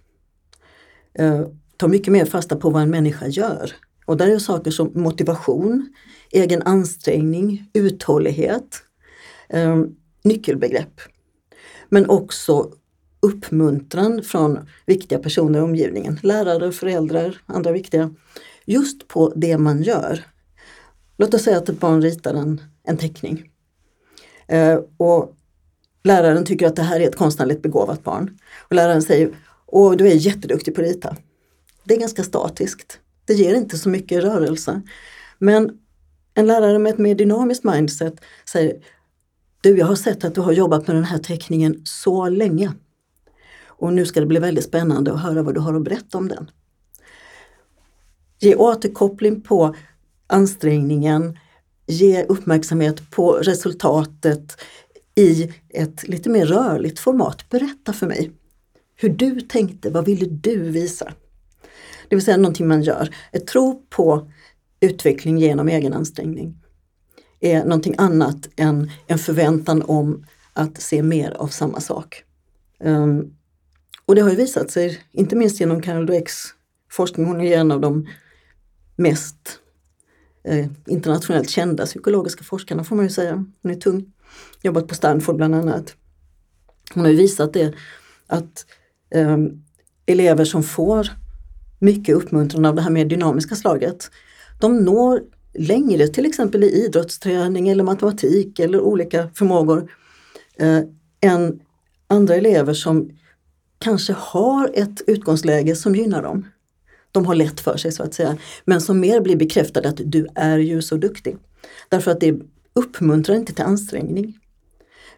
eh, 1.15 1.47
tar 1.77 1.89
mycket 1.89 2.13
mer 2.13 2.25
fasta 2.25 2.57
på 2.57 2.71
vad 2.71 2.83
en 2.83 2.91
människa 2.91 3.27
gör. 3.27 3.73
Och 4.07 4.17
där 4.17 4.29
är 4.29 4.39
saker 4.39 4.71
som 4.71 4.91
motivation, 4.95 5.95
egen 6.31 6.63
ansträngning, 6.63 7.71
uthållighet, 7.73 8.83
ehm, 9.49 9.97
nyckelbegrepp. 10.25 11.01
Men 11.89 12.11
också 12.11 12.73
uppmuntran 13.21 14.23
från 14.23 14.59
viktiga 14.87 15.19
personer 15.19 15.59
i 15.59 15.63
omgivningen, 15.63 16.19
lärare, 16.23 16.73
föräldrar, 16.73 17.43
andra 17.47 17.73
viktiga, 17.73 18.15
just 18.65 19.09
på 19.09 19.33
det 19.37 19.59
man 19.59 19.83
gör. 19.83 20.25
Låt 21.17 21.35
oss 21.35 21.43
säga 21.43 21.59
att 21.59 21.69
ett 21.69 21.81
barn 21.81 22.03
ritar 22.03 22.35
en, 22.35 22.61
en 22.85 22.97
teckning. 22.97 23.51
Eh, 24.47 24.79
och 24.97 25.35
läraren 26.05 26.45
tycker 26.45 26.67
att 26.67 26.77
det 26.77 26.83
här 26.83 27.01
är 27.01 27.09
ett 27.09 27.17
konstnärligt 27.17 27.63
begåvat 27.63 28.05
barn. 28.05 28.39
Och 28.69 28.75
läraren 28.75 29.03
säger, 29.03 29.31
åh 29.67 29.97
du 29.97 30.09
är 30.09 30.15
jätteduktig 30.15 30.75
på 30.75 30.81
att 30.81 30.87
rita. 30.87 31.17
Det 31.85 31.95
är 31.95 32.01
ganska 32.01 32.23
statiskt. 32.23 32.99
Det 33.25 33.35
ger 33.35 33.55
inte 33.55 33.79
så 33.79 33.89
mycket 33.89 34.25
rörelse. 34.25 34.83
Men 35.39 35.79
en 36.35 36.47
lärare 36.47 36.79
med 36.79 36.93
ett 36.93 36.99
mer 36.99 37.15
dynamiskt 37.15 37.65
mindset 37.65 38.15
säger, 38.53 38.77
du 39.61 39.79
jag 39.79 39.87
har 39.87 39.97
sett 39.97 40.25
att 40.25 40.35
du 40.35 40.41
har 40.41 40.53
jobbat 40.53 40.87
med 40.87 40.97
den 40.97 41.05
här 41.05 41.19
teckningen 41.19 41.83
så 41.85 42.29
länge. 42.29 42.73
Och 43.81 43.93
nu 43.93 44.07
ska 44.07 44.21
det 44.21 44.27
bli 44.27 44.39
väldigt 44.39 44.65
spännande 44.65 45.13
att 45.13 45.23
höra 45.23 45.43
vad 45.43 45.55
du 45.55 45.61
har 45.61 45.75
att 45.75 45.85
berätta 45.85 46.19
om 46.19 46.29
den. 46.29 46.51
Ge 48.39 48.55
återkoppling 48.55 49.41
på 49.41 49.75
ansträngningen, 50.27 51.39
ge 51.87 52.25
uppmärksamhet 52.25 53.11
på 53.11 53.33
resultatet 53.33 54.57
i 55.15 55.53
ett 55.69 56.09
lite 56.09 56.31
mer 56.31 56.47
rörligt 56.47 56.99
format. 56.99 57.49
Berätta 57.49 57.93
för 57.93 58.07
mig 58.07 58.33
hur 59.03 59.09
du 59.09 59.41
tänkte, 59.41 59.91
vad 59.91 60.05
ville 60.05 60.27
du 60.27 60.71
visa? 60.71 61.13
Det 62.09 62.17
vill 62.17 62.25
säga 62.25 62.37
någonting 62.37 62.69
man 62.69 62.83
gör. 62.83 63.15
Ett 63.33 63.47
tro 63.47 63.83
på 63.91 64.31
utveckling 64.81 65.39
genom 65.39 65.69
egen 65.69 65.93
ansträngning 65.93 66.59
är 67.41 67.65
någonting 67.65 67.95
annat 67.99 68.49
än 68.57 68.91
en 69.07 69.19
förväntan 69.19 69.83
om 69.83 70.27
att 70.53 70.81
se 70.81 71.03
mer 71.03 71.31
av 71.31 71.49
samma 71.49 71.81
sak. 71.81 72.25
Um, 72.79 73.35
och 74.11 74.17
det 74.17 74.23
har 74.23 74.31
ju 74.31 74.37
visat 74.37 74.71
sig, 74.71 75.01
inte 75.13 75.37
minst 75.37 75.61
genom 75.61 75.83
Carol 75.83 76.07
Dwecks 76.07 76.35
forskning, 76.91 77.27
hon 77.27 77.41
är 77.41 77.59
en 77.59 77.73
av 77.73 77.81
de 77.81 78.09
mest 78.97 79.61
eh, 80.45 80.67
internationellt 80.87 81.51
kända 81.51 81.87
psykologiska 81.87 82.45
forskarna 82.45 82.85
får 82.85 82.97
man 82.97 83.05
ju 83.05 83.11
säga. 83.11 83.45
Hon 83.63 83.73
är 83.73 83.77
tung. 83.77 84.13
Jobbat 84.63 84.89
på 84.89 84.95
Stanford 84.95 85.37
bland 85.37 85.55
annat. 85.55 85.95
Hon 86.95 87.05
har 87.05 87.11
ju 87.11 87.17
visat 87.17 87.53
det 87.53 87.75
att 88.27 88.67
eh, 89.11 89.39
elever 90.07 90.45
som 90.45 90.63
får 90.63 91.09
mycket 91.79 92.17
uppmuntran 92.17 92.65
av 92.65 92.75
det 92.75 92.83
här 92.83 92.91
mer 92.91 93.05
dynamiska 93.05 93.55
slaget, 93.55 94.11
de 94.61 94.85
når 94.85 95.23
längre 95.55 96.09
till 96.09 96.27
exempel 96.27 96.65
i 96.65 96.85
idrottsträning 96.85 97.69
eller 97.69 97.85
matematik 97.85 98.59
eller 98.59 98.81
olika 98.81 99.29
förmågor 99.35 99.91
eh, 100.59 100.81
än 101.21 101.61
andra 102.09 102.35
elever 102.35 102.75
som 102.75 103.11
kanske 103.81 104.13
har 104.13 104.71
ett 104.75 105.03
utgångsläge 105.07 105.77
som 105.77 105.95
gynnar 105.95 106.23
dem. 106.23 106.47
De 107.13 107.27
har 107.27 107.35
lätt 107.35 107.61
för 107.61 107.77
sig 107.77 107.93
så 107.93 108.03
att 108.03 108.15
säga, 108.15 108.37
men 108.65 108.81
som 108.81 109.01
mer 109.01 109.21
blir 109.21 109.37
bekräftade 109.37 109.89
att 109.89 110.01
du 110.05 110.27
är 110.35 110.59
ju 110.59 110.83
så 110.83 110.97
duktig. 110.97 111.37
Därför 111.89 112.11
att 112.11 112.21
det 112.21 112.41
uppmuntrar 112.73 113.37
inte 113.37 113.53
till 113.53 113.65
ansträngning. 113.65 114.39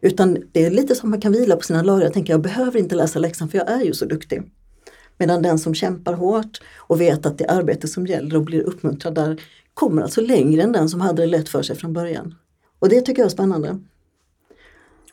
Utan 0.00 0.38
det 0.52 0.64
är 0.64 0.70
lite 0.70 0.94
som 0.94 1.10
man 1.10 1.20
kan 1.20 1.32
vila 1.32 1.56
på 1.56 1.62
sina 1.62 1.82
lagrar 1.82 2.06
och 2.06 2.12
tänka 2.12 2.32
jag 2.32 2.42
behöver 2.42 2.78
inte 2.78 2.94
läsa 2.94 3.18
läxan 3.18 3.48
för 3.48 3.58
jag 3.58 3.70
är 3.70 3.82
ju 3.82 3.94
så 3.94 4.04
duktig. 4.04 4.42
Medan 5.18 5.42
den 5.42 5.58
som 5.58 5.74
kämpar 5.74 6.12
hårt 6.12 6.60
och 6.76 7.00
vet 7.00 7.26
att 7.26 7.38
det 7.38 7.44
är 7.44 7.58
arbete 7.58 7.88
som 7.88 8.06
gäller 8.06 8.36
och 8.36 8.42
blir 8.42 8.62
uppmuntrad 8.62 9.14
där 9.14 9.40
kommer 9.74 10.02
alltså 10.02 10.20
längre 10.20 10.62
än 10.62 10.72
den 10.72 10.88
som 10.88 11.00
hade 11.00 11.22
det 11.22 11.26
lätt 11.26 11.48
för 11.48 11.62
sig 11.62 11.76
från 11.76 11.92
början. 11.92 12.34
Och 12.78 12.88
det 12.88 13.00
tycker 13.00 13.22
jag 13.22 13.26
är 13.26 13.30
spännande. 13.30 13.78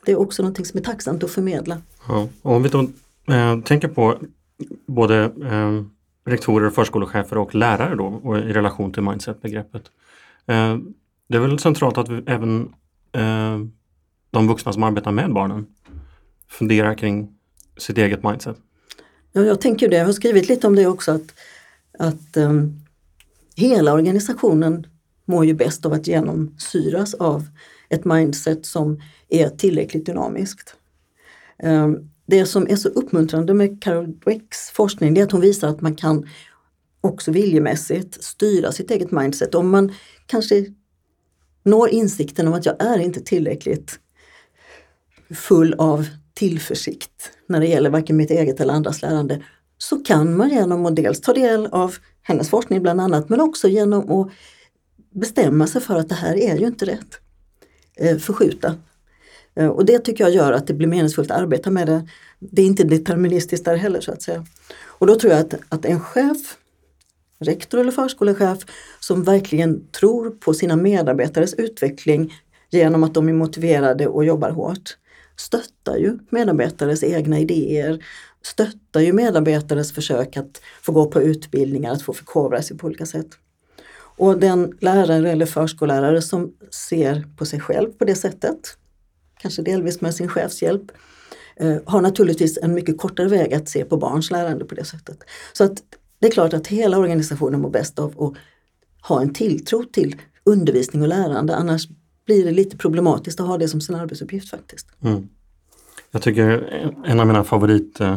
Det 0.04 0.12
är 0.12 0.20
också 0.20 0.42
någonting 0.42 0.64
som 0.64 0.78
är 0.78 0.84
tacksamt 0.84 1.24
att 1.24 1.30
förmedla. 1.30 1.82
Ja, 2.08 2.28
om 2.42 2.62
vi 2.62 2.68
då 2.68 2.88
eh, 3.30 3.60
tänker 3.60 3.88
på 3.88 4.18
både 4.86 5.24
eh, 5.24 5.82
rektorer, 6.24 6.70
förskolechefer 6.70 7.38
och 7.38 7.54
lärare 7.54 7.94
då 7.94 8.06
och 8.06 8.38
i 8.38 8.52
relation 8.52 8.92
till 8.92 9.02
mindset-begreppet. 9.02 9.82
Eh, 10.46 10.78
det 11.28 11.36
är 11.36 11.40
väl 11.40 11.58
centralt 11.58 11.98
att 11.98 12.08
vi, 12.08 12.22
även 12.26 12.74
eh, 13.12 13.58
de 14.30 14.48
vuxna 14.48 14.72
som 14.72 14.82
arbetar 14.82 15.12
med 15.12 15.32
barnen 15.32 15.66
funderar 16.48 16.94
kring 16.94 17.34
sitt 17.76 17.98
eget 17.98 18.22
mindset. 18.22 18.56
Ja, 19.32 19.42
jag 19.42 19.60
tänker 19.60 19.88
det. 19.88 19.96
Jag 19.96 20.04
har 20.04 20.12
skrivit 20.12 20.48
lite 20.48 20.66
om 20.66 20.76
det 20.76 20.86
också 20.86 21.12
att, 21.12 21.34
att 21.98 22.36
um, 22.36 22.80
hela 23.56 23.92
organisationen 23.92 24.86
mår 25.24 25.44
ju 25.44 25.54
bäst 25.54 25.86
av 25.86 25.92
att 25.92 26.06
genomsyras 26.06 27.14
av 27.14 27.46
ett 27.88 28.04
mindset 28.04 28.66
som 28.66 29.00
är 29.28 29.48
tillräckligt 29.48 30.06
dynamiskt. 30.06 30.76
Um, 31.62 32.09
det 32.30 32.46
som 32.46 32.66
är 32.68 32.76
så 32.76 32.88
uppmuntrande 32.88 33.54
med 33.54 33.82
Carol 33.82 34.18
Dwecks 34.18 34.70
forskning 34.70 35.18
är 35.18 35.22
att 35.22 35.32
hon 35.32 35.40
visar 35.40 35.68
att 35.68 35.80
man 35.80 35.94
kan 35.94 36.28
också 37.00 37.30
viljemässigt 37.30 38.24
styra 38.24 38.72
sitt 38.72 38.90
eget 38.90 39.10
mindset. 39.10 39.54
Om 39.54 39.70
man 39.70 39.92
kanske 40.26 40.66
når 41.62 41.88
insikten 41.88 42.48
om 42.48 42.54
att 42.54 42.66
jag 42.66 42.82
är 42.82 42.98
inte 42.98 43.20
tillräckligt 43.20 43.98
full 45.30 45.74
av 45.78 46.06
tillförsikt 46.34 47.32
när 47.46 47.60
det 47.60 47.66
gäller 47.66 47.90
varken 47.90 48.16
mitt 48.16 48.30
eget 48.30 48.60
eller 48.60 48.74
andras 48.74 49.02
lärande 49.02 49.42
så 49.78 49.96
kan 49.96 50.36
man 50.36 50.50
genom 50.50 50.86
att 50.86 50.96
dels 50.96 51.20
ta 51.20 51.32
del 51.32 51.66
av 51.66 51.94
hennes 52.22 52.50
forskning 52.50 52.82
bland 52.82 53.00
annat 53.00 53.28
men 53.28 53.40
också 53.40 53.68
genom 53.68 54.10
att 54.10 54.28
bestämma 55.10 55.66
sig 55.66 55.80
för 55.80 55.96
att 55.96 56.08
det 56.08 56.14
här 56.14 56.36
är 56.36 56.56
ju 56.56 56.66
inte 56.66 56.86
rätt. 56.86 57.20
Eh, 57.96 58.18
förskjuta 58.18 58.74
Eh, 59.54 59.68
och 59.68 59.84
det 59.84 59.98
tycker 59.98 60.24
jag 60.24 60.32
gör 60.32 60.52
att 60.52 60.66
det 60.66 60.74
blir 60.74 60.88
meningsfullt 60.88 61.30
att 61.30 61.40
arbeta 61.40 61.70
med 61.70 61.86
det. 61.86 62.08
Det 62.38 62.62
är 62.62 62.66
inte 62.66 62.84
deterministiskt 62.84 63.64
där 63.64 63.76
heller 63.76 64.00
så 64.00 64.12
att 64.12 64.22
säga. 64.22 64.44
Och 64.84 65.06
då 65.06 65.14
tror 65.14 65.32
jag 65.32 65.40
att, 65.40 65.54
att 65.68 65.84
en 65.84 66.00
chef, 66.00 66.56
rektor 67.40 67.80
eller 67.80 67.92
förskolechef 67.92 68.58
som 69.00 69.24
verkligen 69.24 69.90
tror 69.90 70.30
på 70.30 70.54
sina 70.54 70.76
medarbetares 70.76 71.54
utveckling 71.54 72.34
genom 72.70 73.04
att 73.04 73.14
de 73.14 73.28
är 73.28 73.32
motiverade 73.32 74.06
och 74.06 74.24
jobbar 74.24 74.50
hårt 74.50 74.96
stöttar 75.40 75.96
ju 75.96 76.18
medarbetares 76.30 77.02
egna 77.02 77.38
idéer, 77.38 78.04
stöttar 78.42 79.00
ju 79.00 79.12
medarbetares 79.12 79.92
försök 79.92 80.36
att 80.36 80.62
få 80.82 80.92
gå 80.92 81.06
på 81.06 81.22
utbildningar, 81.22 81.92
att 81.92 82.02
få 82.02 82.12
förkovra 82.12 82.62
sig 82.62 82.78
på 82.78 82.86
olika 82.86 83.06
sätt. 83.06 83.26
Och 83.92 84.38
den 84.38 84.72
lärare 84.80 85.30
eller 85.30 85.46
förskollärare 85.46 86.22
som 86.22 86.52
ser 86.88 87.26
på 87.36 87.46
sig 87.46 87.60
själv 87.60 87.92
på 87.92 88.04
det 88.04 88.14
sättet 88.14 88.76
kanske 89.42 89.62
delvis 89.62 90.00
med 90.00 90.14
sin 90.14 90.28
chefshjälp, 90.28 90.92
eh, 91.56 91.76
har 91.86 92.00
naturligtvis 92.00 92.58
en 92.62 92.74
mycket 92.74 92.98
kortare 92.98 93.28
väg 93.28 93.54
att 93.54 93.68
se 93.68 93.84
på 93.84 93.96
barns 93.96 94.30
lärande 94.30 94.64
på 94.64 94.74
det 94.74 94.84
sättet. 94.84 95.18
Så 95.52 95.64
att 95.64 95.82
det 96.18 96.26
är 96.26 96.30
klart 96.30 96.54
att 96.54 96.66
hela 96.66 96.98
organisationen 96.98 97.60
mår 97.60 97.70
bäst 97.70 97.98
av 97.98 98.22
att 98.22 98.34
ha 99.08 99.22
en 99.22 99.34
tilltro 99.34 99.84
till 99.84 100.16
undervisning 100.44 101.02
och 101.02 101.08
lärande, 101.08 101.56
annars 101.56 101.88
blir 102.26 102.44
det 102.44 102.50
lite 102.50 102.76
problematiskt 102.76 103.40
att 103.40 103.46
ha 103.46 103.58
det 103.58 103.68
som 103.68 103.80
sin 103.80 103.94
arbetsuppgift 103.94 104.50
faktiskt. 104.50 104.86
Mm. 105.04 105.28
Jag 106.10 106.22
tycker 106.22 106.48
en 107.04 107.20
av 107.20 107.26
mina 107.26 107.44
favorit 107.44 108.00
eh, 108.00 108.16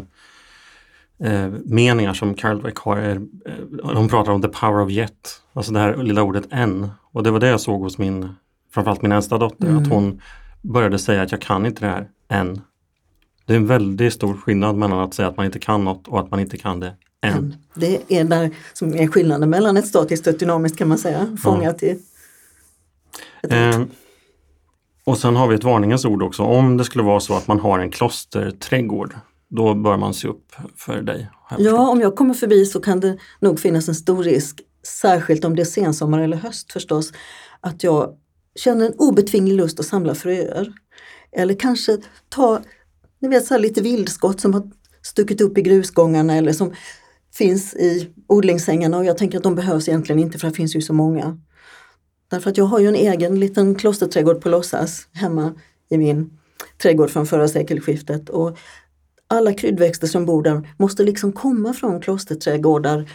eh 1.19 1.49
meningar 1.65 2.13
som 2.13 2.33
Carol 2.33 2.61
Dweck 2.61 2.77
har 2.77 2.97
är, 2.97 3.15
eh, 3.15 3.95
hon 3.95 4.09
pratar 4.09 4.31
om 4.31 4.41
the 4.41 4.47
power 4.47 4.83
of 4.83 4.91
yet, 4.91 5.41
alltså 5.53 5.73
det 5.73 5.79
här 5.79 5.97
lilla 5.97 6.23
ordet 6.23 6.47
än. 6.51 6.89
Och 7.11 7.23
det 7.23 7.31
var 7.31 7.39
det 7.39 7.47
jag 7.47 7.61
såg 7.61 7.81
hos 7.81 7.97
min, 7.97 8.29
framförallt 8.73 9.01
min 9.01 9.11
äldsta 9.11 9.37
dotter, 9.37 9.67
mm. 9.67 9.83
att 9.83 9.89
hon 9.89 10.21
började 10.63 10.99
säga 10.99 11.21
att 11.21 11.31
jag 11.31 11.41
kan 11.41 11.65
inte 11.65 11.85
det 11.85 11.91
här 11.91 12.09
än. 12.29 12.61
Det 13.45 13.53
är 13.53 13.57
en 13.57 13.67
väldigt 13.67 14.13
stor 14.13 14.33
skillnad 14.33 14.75
mellan 14.75 14.99
att 14.99 15.13
säga 15.13 15.27
att 15.27 15.37
man 15.37 15.45
inte 15.45 15.59
kan 15.59 15.83
något 15.83 16.07
och 16.07 16.19
att 16.19 16.31
man 16.31 16.39
inte 16.39 16.57
kan 16.57 16.79
det 16.79 16.95
än. 17.21 17.55
Det 17.73 18.01
är 18.07 18.23
där 18.23 18.51
som 18.73 18.93
är 18.93 19.07
skillnaden 19.07 19.49
mellan 19.49 19.77
ett 19.77 19.87
statiskt 19.87 20.27
och 20.27 20.33
ett 20.33 20.39
dynamiskt 20.39 20.77
kan 20.77 20.87
man 20.87 20.97
säga, 20.97 21.37
fångat 21.43 21.81
ja. 21.81 21.87
i 21.87 21.99
Eh, 23.49 23.81
och 25.03 25.17
sen 25.17 25.35
har 25.35 25.47
vi 25.47 25.55
ett 25.55 25.63
varningens 25.63 26.05
ord 26.05 26.23
också. 26.23 26.43
Om 26.43 26.77
det 26.77 26.83
skulle 26.83 27.03
vara 27.03 27.19
så 27.19 27.35
att 27.37 27.47
man 27.47 27.59
har 27.59 27.79
en 27.79 27.91
klosterträdgård, 27.91 29.15
då 29.49 29.73
bör 29.73 29.97
man 29.97 30.13
se 30.13 30.27
upp 30.27 30.55
för 30.75 31.01
dig. 31.01 31.29
Ja, 31.57 31.89
om 31.89 32.01
jag 32.01 32.15
kommer 32.15 32.33
förbi 32.33 32.65
så 32.65 32.79
kan 32.79 32.99
det 32.99 33.17
nog 33.39 33.59
finnas 33.59 33.87
en 33.87 33.95
stor 33.95 34.23
risk, 34.23 34.61
särskilt 35.01 35.45
om 35.45 35.55
det 35.55 35.61
är 35.61 35.65
sensommar 35.65 36.19
eller 36.19 36.37
höst 36.37 36.73
förstås, 36.73 37.13
att 37.59 37.83
jag 37.83 38.13
känner 38.55 38.85
en 38.85 38.93
obetvinglig 38.97 39.55
lust 39.55 39.79
att 39.79 39.85
samla 39.85 40.15
fröer. 40.15 40.73
Eller 41.31 41.53
kanske 41.53 41.97
ta 42.29 42.61
ni 43.23 43.29
vet, 43.29 43.45
så 43.45 43.57
lite 43.57 43.81
vildskott 43.81 44.41
som 44.41 44.53
har 44.53 44.71
stuckit 45.01 45.41
upp 45.41 45.57
i 45.57 45.61
grusgångarna 45.61 46.35
eller 46.35 46.53
som 46.53 46.73
finns 47.33 47.73
i 47.73 48.09
odlingsängarna 48.27 48.97
och 48.97 49.05
jag 49.05 49.17
tänker 49.17 49.37
att 49.37 49.43
de 49.43 49.55
behövs 49.55 49.87
egentligen 49.87 50.19
inte 50.19 50.39
för 50.39 50.47
det 50.47 50.53
finns 50.53 50.75
ju 50.75 50.81
så 50.81 50.93
många. 50.93 51.37
Därför 52.27 52.49
att 52.49 52.57
jag 52.57 52.65
har 52.65 52.79
ju 52.79 52.87
en 52.87 52.95
egen 52.95 53.39
liten 53.39 53.75
klosterträdgård 53.75 54.41
på 54.41 54.49
låtsas 54.49 55.07
hemma 55.13 55.53
i 55.89 55.97
min 55.97 56.37
trädgård 56.81 57.09
från 57.09 57.25
förra 57.25 57.47
sekelskiftet. 57.47 58.29
Och 58.29 58.57
alla 59.27 59.53
kryddväxter 59.53 60.07
som 60.07 60.25
bor 60.25 60.43
där 60.43 60.73
måste 60.77 61.03
liksom 61.03 61.31
komma 61.31 61.73
från 61.73 62.01
klosterträdgårdar 62.01 63.09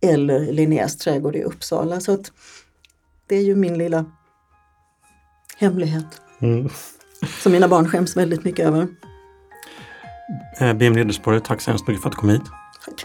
eller 0.00 0.52
Linnés 0.52 0.96
trädgård 0.96 1.36
i 1.36 1.42
Uppsala. 1.42 2.00
Så 2.00 2.12
att 2.12 2.32
det 3.26 3.36
är 3.36 3.42
ju 3.42 3.54
min 3.54 3.78
lilla 3.78 4.04
hemlighet. 5.58 6.20
Mm. 6.40 6.68
Som 7.42 7.52
mina 7.52 7.68
barn 7.68 7.88
skäms 7.88 8.16
väldigt 8.16 8.44
mycket 8.44 8.66
över. 8.66 8.86
Eh, 10.60 10.72
BM 10.72 10.96
Riddersporre, 10.96 11.40
tack 11.40 11.60
så 11.60 11.70
hemskt 11.70 11.88
mycket 11.88 12.02
för 12.02 12.08
att 12.08 12.16
du 12.16 12.20
kom 12.20 12.30
hit. 12.30 12.42
Tack. 12.84 13.04